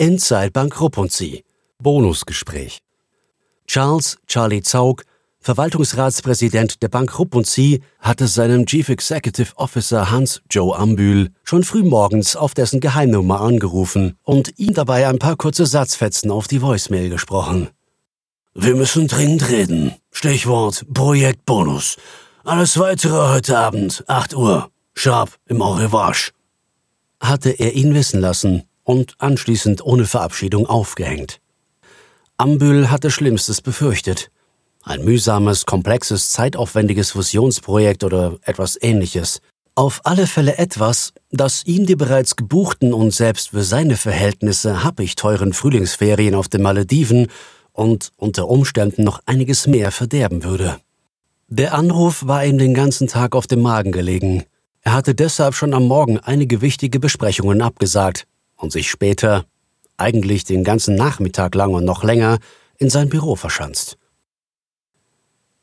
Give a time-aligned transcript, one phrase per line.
[0.00, 1.42] Inside Bank Rupp und Sie.
[1.82, 2.78] Bonusgespräch.
[3.66, 5.02] Charles Charlie Zaug,
[5.40, 11.64] Verwaltungsratspräsident der Bank Rupp und Sie, hatte seinem Chief Executive Officer Hans Joe Ambühl schon
[11.64, 17.10] frühmorgens auf dessen Geheimnummer angerufen und ihm dabei ein paar kurze Satzfetzen auf die Voicemail
[17.10, 17.68] gesprochen.
[18.54, 19.96] Wir müssen dringend reden.
[20.12, 21.96] Stichwort Projekt Bonus.
[22.44, 24.70] Alles weitere heute Abend, 8 Uhr.
[24.94, 26.14] Sharp im Au revoir.
[27.18, 31.40] Hatte er ihn wissen lassen und anschließend ohne Verabschiedung aufgehängt.
[32.38, 34.30] Ambühl hatte Schlimmstes befürchtet.
[34.82, 39.42] Ein mühsames, komplexes, zeitaufwendiges Fusionsprojekt oder etwas ähnliches.
[39.74, 45.16] Auf alle Fälle etwas, das ihm die bereits gebuchten und selbst für seine Verhältnisse happig
[45.16, 47.26] teuren Frühlingsferien auf den Malediven
[47.72, 50.80] und unter Umständen noch einiges mehr verderben würde.
[51.48, 54.44] Der Anruf war ihm den ganzen Tag auf dem Magen gelegen.
[54.80, 58.26] Er hatte deshalb schon am Morgen einige wichtige Besprechungen abgesagt
[58.58, 59.46] und sich später,
[59.96, 62.38] eigentlich den ganzen Nachmittag lang und noch länger,
[62.76, 63.96] in sein Büro verschanzt.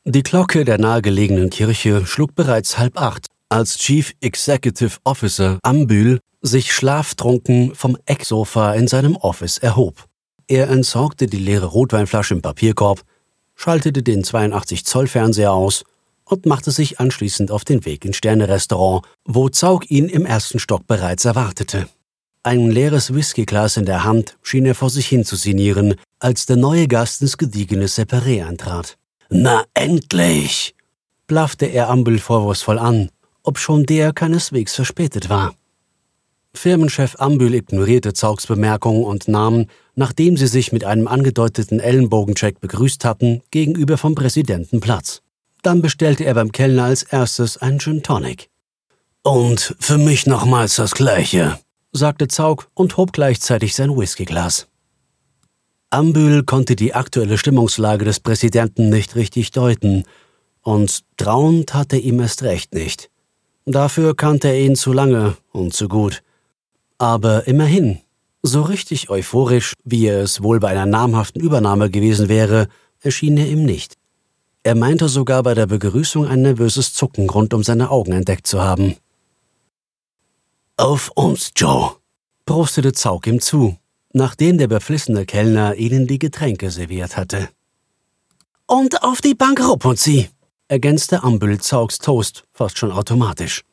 [0.03, 6.73] Die Glocke der nahegelegenen Kirche schlug bereits halb acht, als Chief Executive Officer Ambühl sich
[6.73, 10.05] schlaftrunken vom Ecksofa in seinem Office erhob.
[10.47, 13.01] Er entsorgte die leere Rotweinflasche im Papierkorb,
[13.55, 15.83] schaltete den 82 Zoll Fernseher aus
[16.23, 20.85] und machte sich anschließend auf den Weg ins Sterne-Restaurant, wo Zaug ihn im ersten Stock
[20.85, 21.87] bereits erwartete.
[22.45, 26.57] Ein leeres Whiskyglas in der Hand schien er vor sich hin zu sinnieren, als der
[26.57, 28.97] neue Gast ins gediegene Separé eintrat.
[29.31, 30.75] Na endlich!
[31.25, 33.09] blaffte er Ambel vorwurfsvoll an,
[33.41, 35.55] obschon der keineswegs verspätet war.
[36.53, 39.65] Firmenchef Ambül ignorierte Zaugs Bemerkung und nahm,
[39.95, 45.23] nachdem sie sich mit einem angedeuteten Ellenbogencheck begrüßt hatten, gegenüber vom Präsidenten Platz.
[45.63, 48.49] Dann bestellte er beim Kellner als erstes einen Gin Tonic.
[49.23, 51.57] Und für mich nochmals das Gleiche,
[51.95, 54.67] sagte Zaug und hob gleichzeitig sein Whiskyglas.
[55.89, 60.03] Ambül konnte die aktuelle Stimmungslage des Präsidenten nicht richtig deuten,
[60.61, 63.09] und trauen tat er ihm erst recht nicht.
[63.65, 66.21] Dafür kannte er ihn zu lange und zu gut.
[66.97, 67.99] Aber immerhin,
[68.41, 72.67] so richtig euphorisch, wie er es wohl bei einer namhaften Übernahme gewesen wäre,
[73.01, 73.95] erschien er ihm nicht.
[74.63, 78.61] Er meinte sogar bei der Begrüßung ein nervöses Zucken rund um seine Augen entdeckt zu
[78.61, 78.95] haben.
[80.77, 81.95] Auf uns, Joe,
[82.45, 83.77] prostete Zaug ihm zu,
[84.13, 87.49] nachdem der beflissene Kellner ihnen die Getränke serviert hatte.
[88.67, 89.61] Und auf die Bank
[89.97, 90.29] sie,
[90.67, 93.63] ergänzte Ambül Zaugs Toast fast schon automatisch.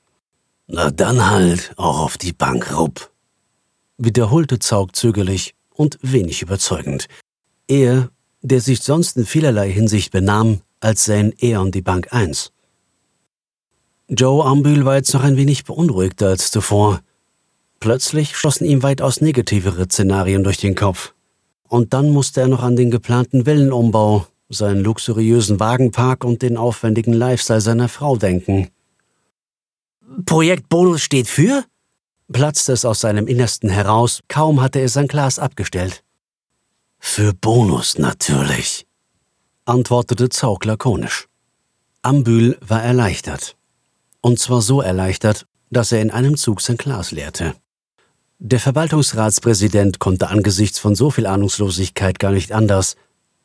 [0.68, 3.12] Na dann halt auch auf die Bank rupp
[3.98, 7.06] wiederholte Zaug zögerlich und wenig überzeugend.
[7.68, 8.10] Er,
[8.42, 12.52] der sich sonst in vielerlei Hinsicht benahm, als seien er und die Bank eins.
[14.14, 17.00] Joe Ambühl war jetzt noch ein wenig beunruhigter als zuvor.
[17.80, 21.14] Plötzlich schossen ihm weitaus negativere Szenarien durch den Kopf.
[21.66, 27.14] Und dann musste er noch an den geplanten Villenumbau, seinen luxuriösen Wagenpark und den aufwendigen
[27.14, 28.68] Lifestyle seiner Frau denken.
[30.26, 31.64] Projekt Bonus steht für?
[32.30, 36.04] platzte es aus seinem Innersten heraus, kaum hatte er sein Glas abgestellt.
[36.98, 38.86] Für Bonus natürlich,
[39.64, 41.28] antwortete Zaug lakonisch.
[42.02, 43.56] Ambühl war erleichtert.
[44.22, 47.54] Und zwar so erleichtert, dass er in einem Zug sein Glas leerte.
[48.38, 52.96] Der Verwaltungsratspräsident konnte angesichts von so viel Ahnungslosigkeit gar nicht anders.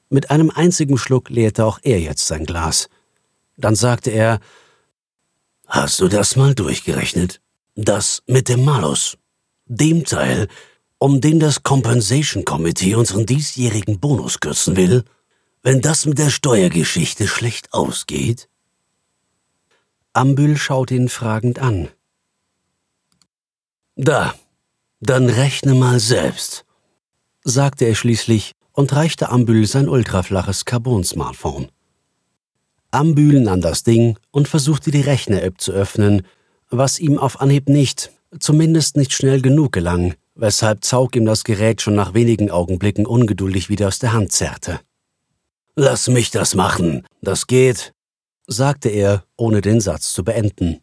[0.09, 2.89] Mit einem einzigen Schluck leerte auch er jetzt sein Glas.
[3.57, 4.39] Dann sagte er
[5.65, 7.41] Hast du das mal durchgerechnet?
[7.75, 9.17] Das mit dem Malus,
[9.65, 10.47] dem Teil,
[10.97, 15.03] um den das Compensation Committee unseren diesjährigen Bonus kürzen will,
[15.61, 18.47] wenn das mit der Steuergeschichte schlecht ausgeht?
[20.17, 21.89] Ambül schaut ihn fragend an.
[23.95, 24.33] Da,
[24.99, 26.65] dann rechne mal selbst,
[27.43, 31.67] sagte er schließlich und reichte Ambül sein ultraflaches Carbon-Smartphone.
[32.89, 36.25] Ambül nahm das Ding und versuchte die Rechner-App zu öffnen,
[36.71, 41.83] was ihm auf Anhieb nicht, zumindest nicht schnell genug gelang, weshalb Zaug ihm das Gerät
[41.83, 44.79] schon nach wenigen Augenblicken ungeduldig wieder aus der Hand zerrte.
[45.75, 47.93] Lass mich das machen, das geht,
[48.47, 50.79] sagte er, ohne den Satz zu beenden.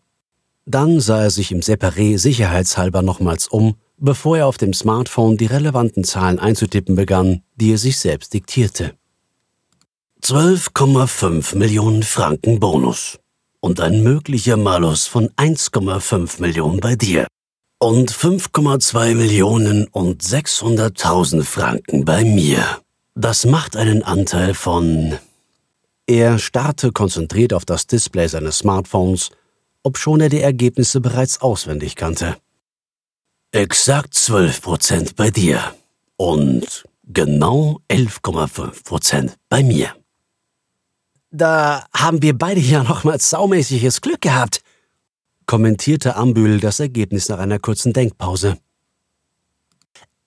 [0.66, 5.46] Dann sah er sich im Separé sicherheitshalber nochmals um, bevor er auf dem Smartphone die
[5.46, 8.94] relevanten Zahlen einzutippen begann, die er sich selbst diktierte.
[10.22, 13.18] 12,5 Millionen Franken Bonus
[13.60, 17.26] und ein möglicher Malus von 1,5 Millionen bei dir
[17.78, 22.64] und 5,2 Millionen und 600.000 Franken bei mir.
[23.14, 25.18] Das macht einen Anteil von...
[26.06, 29.30] Er starrte konzentriert auf das Display seines Smartphones,
[29.82, 32.36] obschon er die Ergebnisse bereits auswendig kannte.
[33.52, 35.74] Exakt 12 Prozent bei dir.
[36.16, 39.94] Und genau 11,5 Prozent bei mir.
[41.30, 44.60] Da haben wir beide ja nochmals saumäßiges Glück gehabt,
[45.46, 48.58] kommentierte Ambül das Ergebnis nach einer kurzen Denkpause.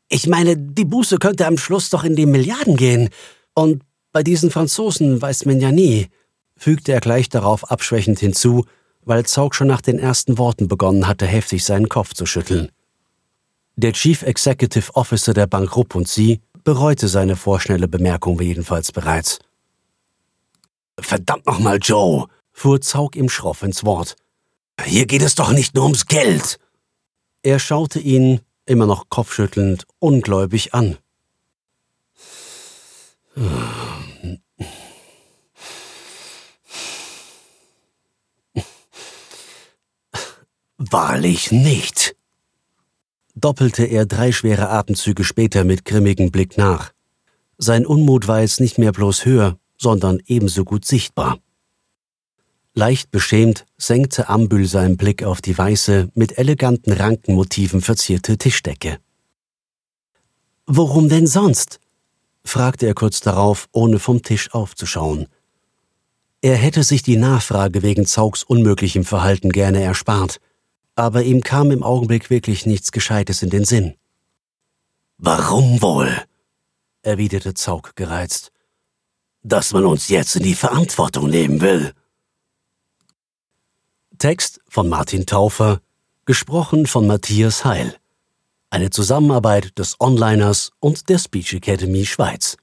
[0.10, 3.10] Ich meine, die Buße könnte am Schluss doch in die Milliarden gehen.
[3.54, 6.08] Und bei diesen Franzosen weiß man ja nie,
[6.56, 8.66] fügte er gleich darauf abschwächend hinzu,
[9.06, 12.72] weil Zaug schon nach den ersten Worten begonnen hatte, heftig seinen Kopf zu schütteln.
[13.76, 19.40] Der Chief Executive Officer der Bank Rupp und Sie bereute seine vorschnelle Bemerkung jedenfalls bereits.
[21.00, 24.16] Verdammt nochmal, Joe, fuhr Zaug ihm schroff ins Wort.
[24.84, 26.60] Hier geht es doch nicht nur ums Geld.
[27.44, 30.98] Er schaute ihn, immer noch kopfschüttelnd, ungläubig an.
[40.78, 42.16] Wahrlich nicht,
[43.34, 46.92] doppelte er drei schwere Atemzüge später mit grimmigem Blick nach.
[47.58, 51.40] Sein Unmut war jetzt nicht mehr bloß höher, sondern ebenso gut sichtbar.
[52.76, 59.00] Leicht beschämt senkte Ambül seinen Blick auf die weiße, mit eleganten Rankenmotiven verzierte Tischdecke.
[60.68, 61.80] Worum denn sonst?
[62.44, 65.26] fragte er kurz darauf, ohne vom Tisch aufzuschauen.
[66.42, 70.40] Er hätte sich die Nachfrage wegen Zaugs unmöglichem Verhalten gerne erspart,
[70.98, 73.96] aber ihm kam im Augenblick wirklich nichts Gescheites in den Sinn.
[75.18, 76.12] Warum wohl?
[77.04, 78.52] erwiderte Zaug gereizt.
[79.44, 81.94] Dass man uns jetzt in die Verantwortung nehmen will.
[84.18, 85.80] Text von Martin Taufer,
[86.26, 87.96] gesprochen von Matthias Heil.
[88.72, 92.58] Eine Zusammenarbeit des Onliners und der Speech Academy Schweiz.